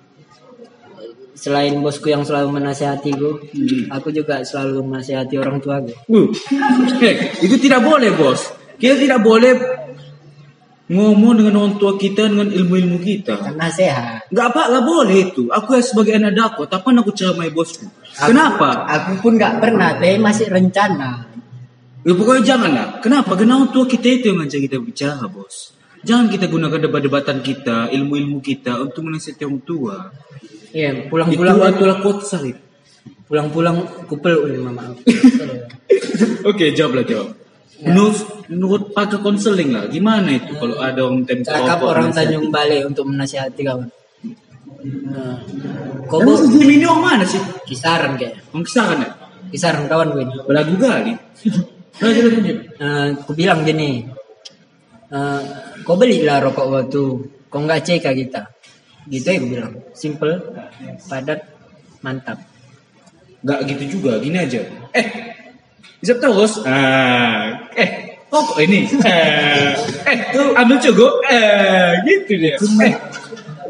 [1.36, 3.92] Selain bosku yang selalu menasihatiku, Hmm.
[3.92, 5.92] aku juga selalu menasihati orang tuaku.
[6.08, 6.32] Uh,
[7.04, 8.48] eh, itu tidak boleh bos.
[8.80, 9.52] Kita tidak boleh
[10.86, 13.36] ngomong dengan orang tua kita dengan ilmu-ilmu kita.
[13.36, 14.32] Kan nasihat.
[14.32, 15.42] Nggak apa, nggak boleh itu.
[15.52, 17.84] Aku ya sebagai anak dakwah, tapi aku ceramai bosku.
[18.16, 18.88] Kenapa?
[18.88, 21.26] Aku pun nggak pernah, tapi masih rencana.
[22.06, 22.88] Ya pokoknya jangan lah.
[23.02, 23.34] Kenapa?
[23.34, 25.74] Karena orang tua kita itu yang ngajak kita bicara, bos.
[26.06, 30.14] Jangan kita gunakan debat-debatan kita, ilmu-ilmu kita untuk menasihati orang tua.
[30.76, 32.56] Iya, Itu pulang-pulang adalah quote Salib.
[33.26, 34.92] pulang-pulang kupel oleh mama.
[36.50, 37.28] Oke, jawab lah jawab.
[37.82, 38.16] Menurut,
[38.48, 43.04] menurut pakar konseling lah, gimana itu kalau ada orang tempat Cakap orang Tanjung Balai untuk
[43.04, 43.88] menasihati kawan.
[45.10, 45.42] Nah,
[46.06, 47.42] kau Jimmy ini orang mana sih?
[47.66, 49.10] kisaran kayak Orang kisaran ya?
[49.50, 50.34] kisaran kawan gue ini.
[50.44, 51.12] Belagu kali.
[51.96, 52.58] Nah, jadi lanjut.
[52.76, 54.04] Eh, aku bilang gini,
[55.08, 55.40] eh,
[55.80, 57.04] kau belilah rokok waktu,
[57.48, 58.52] kau nggak cek kita.
[59.06, 60.34] Gitu ya aku bilang, simple,
[61.06, 61.46] padat,
[62.02, 62.42] mantap.
[63.46, 64.66] Nggak gitu juga, gini aja.
[64.90, 65.06] Eh,
[66.02, 66.58] bisa terus.
[66.66, 68.90] Ah, eh, rokok ini.
[69.06, 69.70] Eh,
[70.10, 70.18] eh,
[70.58, 71.22] ambil cukup.
[71.30, 72.58] Eh, gitu dia.
[72.58, 72.94] Eh,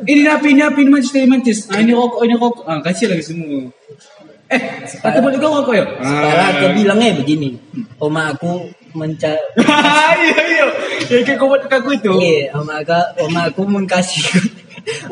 [0.09, 1.59] ini napi, ini napi, ini mancis, ini mancis.
[1.69, 2.65] Ah, ini rokok, ini rokok.
[2.65, 3.69] Ah, kasih lagi semua.
[4.47, 4.61] Eh,
[5.03, 5.85] atau balik kau rokok ya?
[5.99, 7.59] Sekarang aku bilangnya begini,
[7.99, 10.67] oma aku menca Ah, iya, iya.
[11.11, 12.15] Ya, kayak kau buat aku itu.
[12.15, 14.23] Iya, oma aku, oma aku mengkasih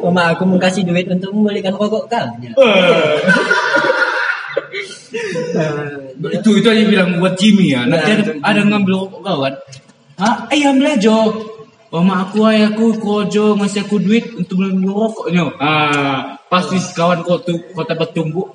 [0.04, 2.26] oma aku mengkasih duit untuk membelikan rokok kau.
[2.44, 2.52] Ya.
[5.14, 7.86] Eh, itu itu aja bilang buat Jimmy ya.
[7.86, 9.54] Nanti Ya, ada, ada ngambil rokok kawan.
[10.18, 10.34] Hah?
[10.50, 11.14] Eh ambil aja.
[11.94, 15.54] Oh mak aku ayahku kojo ngasih aku duit untuk beli rokoknya.
[15.62, 18.50] Ah, pasti kawan kau tuh kau dapat tumbuh.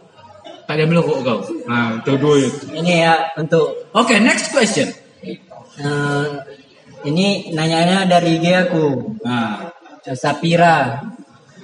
[0.67, 1.39] Tak ambil rokok kau.
[1.71, 2.51] Ah, itu duit.
[2.75, 4.91] Ini ya untuk Oke, next question.
[5.79, 6.25] eh,
[7.07, 9.15] ini nanyanya dari IG aku.
[9.23, 9.71] Nah,
[10.19, 10.99] Sapira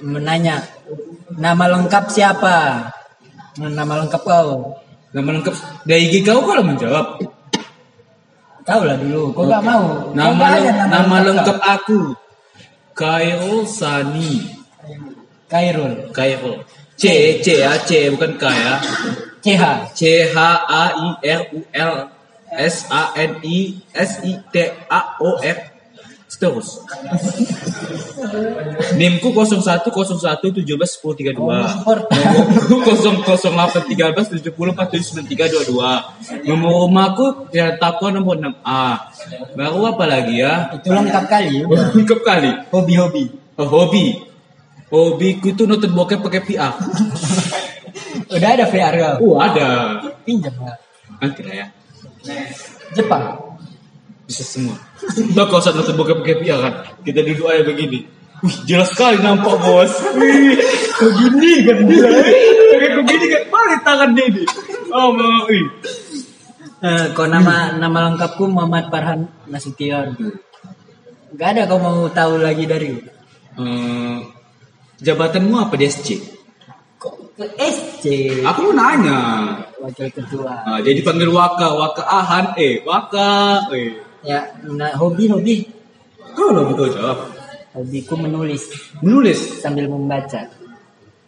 [0.02, 0.64] menanya
[1.36, 2.88] nama lengkap siapa?
[3.56, 4.76] Nama lengkap kau.
[5.14, 5.54] nama lengkap
[5.88, 7.20] dari IG kau kalau menjawab.
[8.66, 9.32] Tahu lah dulu.
[9.32, 9.84] Kau gak mau.
[10.10, 11.72] Kau Nama leng- nama lengkap kau.
[11.72, 12.00] aku
[12.92, 14.44] Khairul Sani.
[15.46, 16.10] Kairul.
[16.12, 16.64] Khairul.
[16.96, 17.04] C
[17.44, 18.74] C ya C bukan K ya.
[19.44, 19.64] CH.
[19.94, 20.00] C
[20.32, 21.92] H A I R U L
[22.56, 23.58] S A N I
[23.94, 24.56] S I T
[24.88, 25.58] A O R
[26.36, 26.80] terus.
[28.96, 31.36] NIMku 01 01 17 10 32.
[32.70, 36.48] Nomorku 008 13 70 47 93 22.
[36.48, 38.84] Nomor rumahku ya Tapo nomor 6A.
[39.56, 40.72] Baru apa lagi ya?
[40.76, 41.64] Itu lengkap kali.
[41.96, 42.50] Lengkap kali.
[42.72, 43.24] Hobi-hobi.
[43.56, 44.20] Oh, hobi.
[44.86, 46.72] Hobiku tuh nonton bokep pakai VR.
[48.30, 49.34] Udah ada VR kau.
[49.34, 49.98] Oh, ada.
[50.22, 50.78] Pinjam nggak?
[51.18, 51.66] Nanti lah ya.
[52.94, 53.55] Jepang.
[54.26, 54.74] Bisa semua.
[55.32, 58.02] Nah, kalau saat nonton bokep VR kan, kita duduk aja begini.
[58.36, 59.92] Wih, jelas sekali nampak bos.
[60.12, 60.58] Wih,
[60.98, 62.08] begini kan dia.
[62.68, 64.42] Kayak begini kan, balik tangan dia ini.
[64.90, 65.46] Oh, mau.
[65.46, 65.64] Wih.
[66.76, 70.12] Eh, kau nama nama lengkapku Muhammad Farhan Nasution.
[71.32, 72.92] Gak ada kau mau tahu lagi dari
[73.56, 74.16] Eh,
[75.00, 76.08] jabatanmu apa di SC?
[76.96, 78.04] kok ke SC
[78.42, 79.18] Aku mau nanya.
[79.78, 80.52] wakil ketua.
[80.60, 83.96] Ah, jadi panggil Waka, Waka Ahan, eh, Waka, eh.
[84.20, 85.56] Ya, nah hobi hobi
[86.32, 87.32] Kau lo betul jawab.
[87.72, 88.64] hobiku menulis
[89.00, 89.60] Menulis.
[89.60, 90.48] sambil membaca.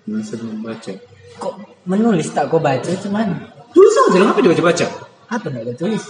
[0.04, 0.92] Menulis dan membaca.
[1.38, 1.52] Kok
[1.84, 3.28] menulis tak kau baca cuman
[3.68, 4.86] Tulis aja, kenapa dibaca-baca?
[5.28, 6.04] apa nak kau tulis?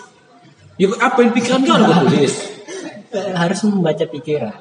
[0.79, 2.35] Ya apa yang pikiran kau lo tulis?
[3.41, 4.55] Harus membaca pikiran.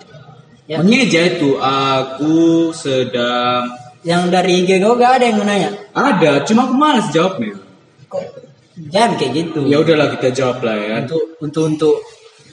[0.66, 3.70] Ya, Mengeja itu aku sedang
[4.02, 5.70] yang dari IG kau gak ada yang menanya.
[5.92, 7.56] ada, cuma aku malas jawabnya.
[8.08, 8.24] Kok
[8.88, 10.94] jangan kayak gitu Ya udahlah kita jawab lah ya.
[11.02, 11.96] untuk untuk untuk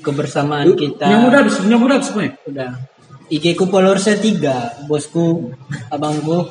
[0.01, 2.11] kebersamaan kita Yang muda habis, yang muda habis
[2.45, 2.71] udah
[3.27, 5.49] IG ku followersnya tiga bosku
[5.89, 6.45] abangku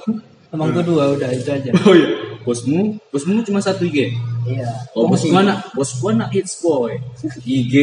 [0.50, 2.08] abangku dua udah itu aja Oh iya.
[2.44, 4.14] Bosmu, bosmu cuma satu IG.
[4.44, 7.00] iya Oh, bosku anak, bosku anak hits boy.
[7.40, 7.74] IG,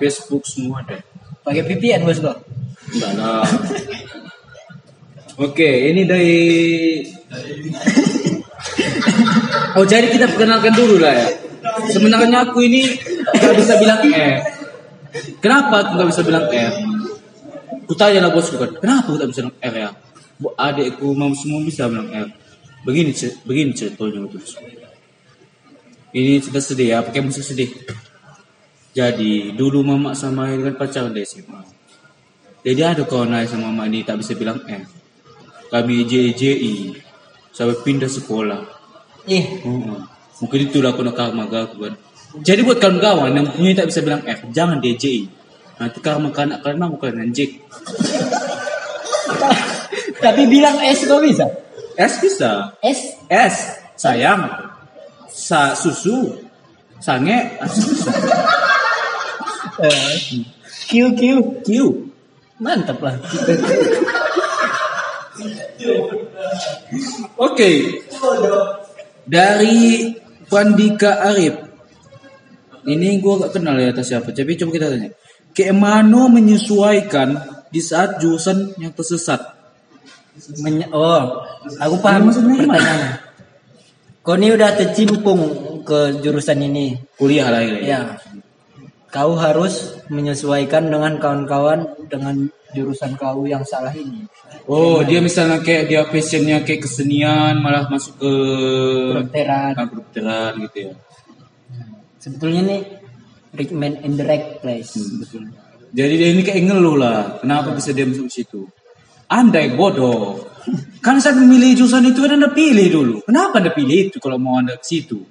[0.00, 0.96] Facebook semua ada.
[1.44, 2.26] pakai VPN bosku
[2.88, 3.44] Enggak lah.
[5.36, 6.34] Oke, ini dari
[9.78, 11.28] Oh, jadi kita perkenalkan dulu lah ya.
[11.86, 12.82] Sebenarnya aku ini
[13.30, 14.42] nggak bisa bilang R.
[15.38, 16.74] Kenapa aku nggak bisa bilang R?
[17.86, 19.90] Ku tanya lah bosku kan, kenapa aku tak bisa bilang R ya?
[20.42, 22.26] Bu, adikku mau semua bisa bilang R.
[22.82, 23.14] Begini,
[23.46, 24.58] begini ceritanya terus.
[26.10, 27.70] Ini cerita sedih ya, pakai musik sedih.
[28.98, 31.62] Jadi dulu mama sama kan pacaran dari SMA.
[32.66, 34.82] Jadi ada kawan sama mama ini tak bisa bilang R.
[35.70, 36.98] Kami JJI
[37.54, 38.77] sampai pindah sekolah.
[39.28, 40.00] Ih Oh,
[40.42, 41.94] Mungkin itu lah aku nak karma aku kan.
[42.40, 45.26] Jadi buat kawan-kawan yang punya tak bisa bilang F, jangan DJI.
[45.78, 47.58] Nanti karma kanak karena bukan anjing.
[50.24, 51.46] tapi bilang S kok bisa
[51.98, 52.74] S bisa.
[52.82, 53.54] S S
[53.98, 54.46] sayang.
[55.28, 56.46] Sa susu.
[56.98, 57.38] Sange
[59.78, 60.14] eh,
[60.90, 61.22] Q Q
[61.62, 61.70] Q.
[62.58, 63.14] mantap lah
[67.38, 67.70] Oke.
[69.28, 70.08] Dari
[70.48, 71.54] Pandika Arif.
[72.88, 74.32] Ini gua gak kenal ya atas siapa.
[74.32, 75.12] Tapi coba kita tanya.
[75.52, 77.36] Kayak mana menyesuaikan
[77.68, 79.40] di saat jurusan yang tersesat?
[80.62, 81.44] Menye- oh
[81.82, 82.94] aku paham Maksudnya gimana?
[84.22, 85.40] kau ini udah tercimpung
[85.82, 87.90] ke jurusan ini Kuliah lah ini.
[87.90, 88.14] ya
[89.08, 94.28] kau harus menyesuaikan dengan kawan-kawan dengan jurusan kau yang salah ini
[94.68, 98.32] Oh, dia misalnya kayak dia passionnya kayak kesenian, malah masuk ke
[99.16, 100.92] kedokteran Nah, kedokteran gitu ya.
[102.18, 102.80] sebetulnya nih
[103.54, 105.48] rich man in the right place Betul.
[105.88, 108.60] Jadi dia ini kayak ngeluh lah, kenapa bisa dia masuk ke situ?
[109.26, 110.44] Andai bodoh.
[111.04, 113.16] Kan saat memilih jurusan itu kan anda pilih dulu.
[113.24, 115.24] Kenapa anda pilih itu kalau mau anda ke situ?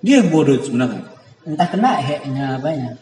[0.00, 1.04] Dia bodoh sebenarnya.
[1.40, 2.96] entah kena heknya apanya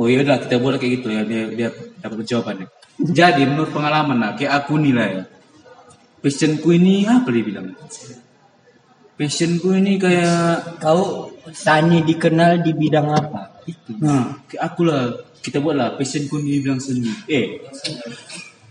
[0.00, 2.66] Oh iya udah kita boleh kayak gitu ya biar biar dapat jawabannya.
[3.00, 5.22] Jadi menurut pengalaman lah kayak aku nih lah ya.
[6.24, 7.76] Passionku ini apa dia bilang?
[9.20, 15.12] Passionku ini kayak kau Sani dikenal di bidang apa itu Nah, kayak aku lah,
[15.44, 17.12] kita buat lah passionku ini bilang seni.
[17.28, 17.60] Eh,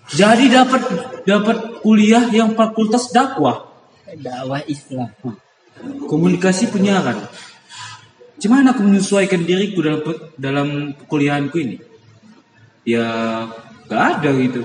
[0.09, 0.81] jadi dapat
[1.29, 3.69] dapat kuliah yang fakultas dakwah,
[4.17, 5.13] dakwah Islam
[6.09, 7.29] komunikasi penyiaran.
[8.39, 10.01] Gimana aku menyesuaikan diriku dalam
[10.39, 10.67] dalam
[11.11, 11.77] kuliahanku ini?
[12.87, 13.05] Ya,
[13.91, 14.63] gak ada gitu.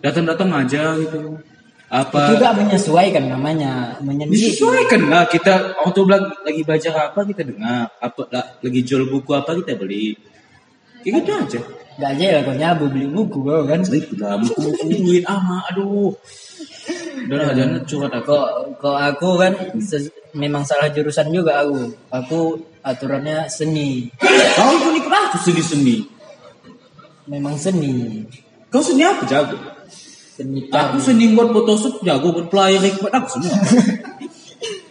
[0.00, 1.36] Datang-datang aja gitu.
[1.36, 4.56] itu Apa gak menyesuaikan namanya menyendiri.
[4.56, 5.28] Disesuaikan lah.
[5.28, 7.92] Kita auto bilang lagi baca apa kita dengar?
[8.00, 10.16] Apa lah, lagi jual buku apa kita beli?
[11.04, 11.60] Kayak gitu aja.
[11.96, 13.84] Gak aja lah kau nyabu beli buku kau kan?
[13.84, 15.22] Itu lah buku duit.
[15.28, 16.10] Ama aduh.
[17.28, 18.34] Udah lah jangan curhat aku.
[18.34, 18.48] Kok
[18.80, 19.52] kok aku kan
[20.36, 22.40] memang salah jurusan juga aku aku
[22.84, 24.12] aturannya seni.
[24.54, 25.96] Kau itu nih kenapa seni seni
[27.26, 28.22] memang seni.
[28.70, 29.58] Kau seni apa jago?
[30.36, 33.56] Seni aku seni buat photoshoot jago buat player buat aku semua.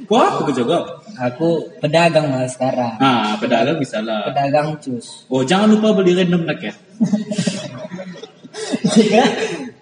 [0.05, 1.01] Kau apa kau jago?
[1.17, 2.93] Aku pedagang malah sekarang.
[3.01, 4.29] Ah pedagang bisa lah.
[4.29, 5.25] Pedagang cus.
[5.33, 6.73] Oh jangan lupa beli random deck ya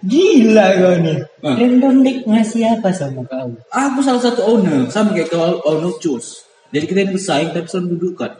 [0.04, 1.56] gila kau nih Ah.
[1.56, 6.40] random deck ngasih apa sama kau Aku salah satu owner, sama kayak kau owner cus.
[6.72, 8.32] Jadi kita ini bersaing tapi selalu mendudukan.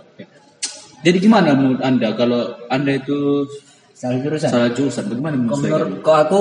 [1.05, 3.44] Jadi gimana menurut anda kalau anda itu
[3.92, 5.05] salah jurusan salah jurusan?
[5.07, 5.68] Bagaimana menyesuaikan?
[5.68, 6.40] menurut kok aku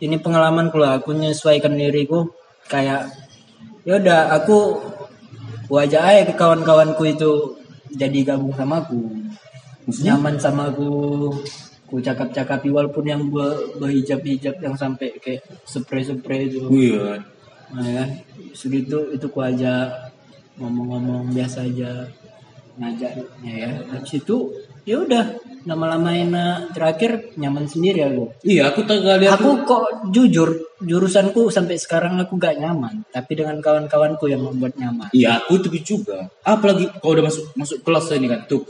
[0.00, 2.32] ini pengalaman lah aku menyesuaikan diriku
[2.66, 3.04] kayak
[3.84, 4.80] ya udah aku
[5.68, 7.32] wajah aja ke kawan-kawanku itu
[7.92, 8.96] jadi gabung sama aku
[9.84, 10.16] Maksudnya?
[10.16, 10.88] nyaman sama aku
[11.88, 17.24] ku cakap-cakapi walaupun yang be- berhijab-hijab yang sampai kayak spray-spray itu Iya.
[17.72, 18.08] nah, kan
[18.52, 19.88] sudah itu itu ku aja
[20.56, 22.04] ngomong-ngomong biasa aja
[22.76, 24.36] ngajaknya ya habis itu
[24.84, 25.24] ya udah
[25.66, 29.36] lama-lama enak terakhir nyaman sendiri aku Iya, aku tak lihat.
[29.36, 30.48] aku kok jujur
[30.78, 35.68] jurusanku sampai sekarang aku gak nyaman tapi dengan kawan-kawanku yang membuat nyaman Iya, aku itu
[35.98, 36.30] juga.
[36.40, 38.62] Apalagi kau udah masuk masuk kelas ini kan tuh.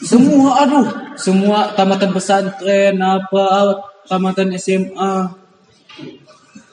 [0.00, 0.88] Semua aduh,
[1.20, 3.76] semua tamatan pesantren apa
[4.08, 5.36] tamatan SMA.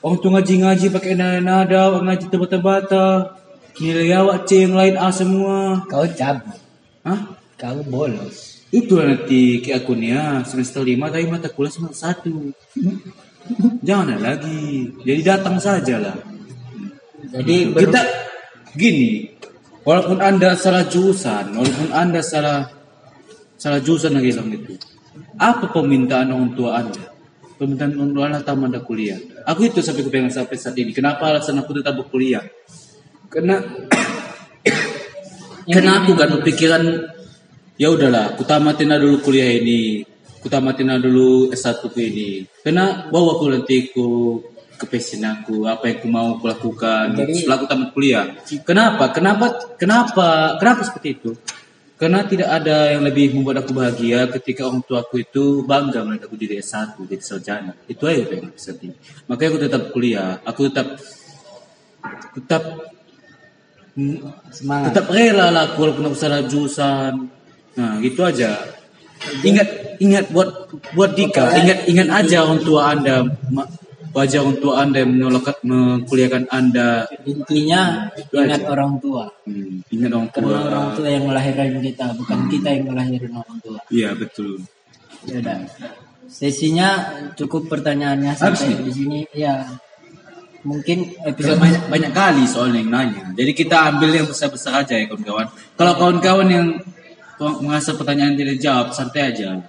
[0.02, 3.36] Orang tuh ngaji-ngaji pakai nada-nada, orang ngaji tebata-bata.
[3.78, 5.86] Nilai awak C yang lain A semua.
[5.86, 6.58] kau cabut
[7.06, 7.38] Hah?
[7.62, 13.86] kau bolos Itu nanti kayak aku nih ya, semester 5 tapi mata kuliah semester 1.
[13.86, 14.92] Jangan lagi.
[15.06, 16.18] Jadi datang saja lah.
[17.32, 18.02] jadi Kita
[18.76, 19.38] gini,
[19.88, 22.68] Walaupun anda salah jurusan, walaupun anda salah
[23.68, 24.74] salah jurusan lagi bilang itu.
[25.36, 27.04] Apa permintaan orang tua anda?
[27.60, 29.20] Permintaan orang tua anda tamat anda kuliah.
[29.44, 30.96] Aku itu sampai kepengen sampai saat ini.
[30.96, 32.48] Kenapa alasan aku tetap berkuliah?
[33.28, 33.60] Karena
[35.76, 36.84] karena aku kan berpikiran
[37.76, 40.08] ya udahlah, aku tamatin dulu kuliah ini,
[40.40, 42.48] aku tamatin dulu S1 ku ini.
[42.64, 44.40] Karena bawa aku nanti ku
[44.78, 48.26] ke passion aku, apa yang aku mau aku lakukan Jadi- setelah aku tamat kuliah.
[48.64, 49.12] Kenapa?
[49.12, 49.46] Kenapa?
[49.76, 50.56] Kenapa?
[50.56, 51.34] Kenapa seperti itu?
[51.98, 56.30] Karena tidak ada yang lebih membuat aku bahagia ketika orang tua aku itu bangga melihat
[56.30, 57.74] aku jadi S1, jadi sarjana.
[57.90, 58.94] Itu aja yang aku sedih.
[59.26, 60.88] Makanya aku tetap kuliah, aku tetap
[62.38, 62.64] tetap
[64.54, 64.94] Semangat.
[64.94, 67.34] tetap rela lah aku walaupun aku salah jurusan.
[67.74, 68.62] Nah gitu aja.
[69.42, 71.50] Ingat ingat buat buat Dika.
[71.66, 73.26] Ingat ingat aja orang tua anda
[74.18, 77.06] wajah tua anda yang menolak mengkuliahkan anda.
[77.30, 79.30] Intinya ingat orang tua.
[79.46, 80.42] Hmm, ingat orang tua.
[80.42, 83.80] Karena orang tua yang melahirkan kita, bukan kita yang melahirkan orang tua.
[83.94, 84.58] iya betul.
[85.30, 85.60] Ya udah.
[86.28, 86.90] Sesinya
[87.38, 89.20] cukup pertanyaannya sampai di sini.
[89.38, 89.70] Ya.
[90.66, 93.24] Mungkin episode banyak banyak kali soalnya yang nanya.
[93.38, 95.48] Jadi kita ambil yang besar besar aja ya kawan-kawan.
[95.78, 96.68] Kalau kawan-kawan yang
[97.64, 99.62] merasa pertanyaan tidak jawab santai aja.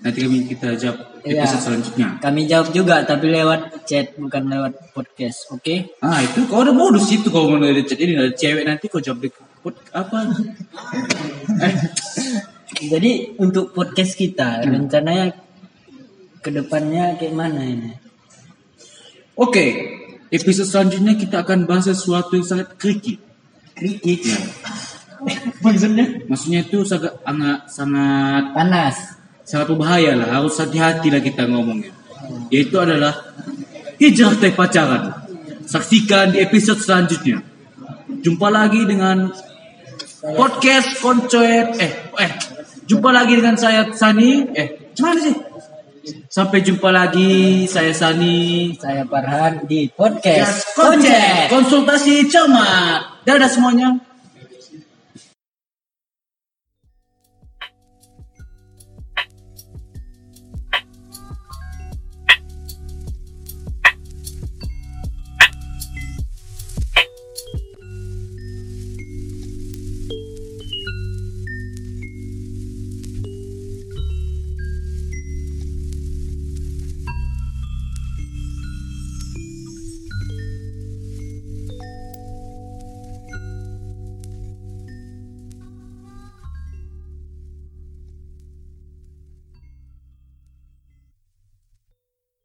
[0.00, 1.44] Nanti kami kita jawab Iya.
[1.44, 5.52] episode selanjutnya kami jawab juga tapi lewat chat bukan lewat podcast.
[5.52, 5.96] Oke?
[6.00, 8.98] Ah itu kau ada modus itu kau mau dari chat ini ada cewek nanti kau
[8.98, 9.28] jawab di
[9.60, 10.24] pod- apa?
[11.60, 11.74] eh,
[12.80, 15.36] Jadi untuk podcast kita rencananya
[16.40, 17.92] ke depannya kayak mana ini?
[19.36, 19.66] Oke,
[20.28, 22.72] episode selanjutnya kita akan bahas sesuatu yang sangat.
[22.80, 23.20] Kritik.
[24.24, 24.36] Ya.
[25.60, 26.24] Maksudnya?
[26.24, 27.12] Maksudnya itu sangat
[27.68, 28.96] sangat Panas.
[29.50, 30.30] Sangat berbahaya lah.
[30.30, 31.90] Harus hati-hati lah kita ngomongnya.
[32.54, 33.34] Yaitu adalah
[33.98, 35.26] hijrah teh pacaran.
[35.66, 37.42] Saksikan di episode selanjutnya.
[38.22, 39.34] Jumpa lagi dengan
[40.22, 41.66] podcast koncoet.
[41.82, 42.30] Eh, eh,
[42.86, 44.46] jumpa lagi dengan saya Sani.
[44.54, 45.34] Eh, gimana sih?
[46.30, 48.74] Sampai jumpa lagi, saya Sani.
[48.78, 50.74] Saya Farhan di podcast
[51.50, 53.26] Konsultasi cermat.
[53.26, 54.09] Dadah semuanya.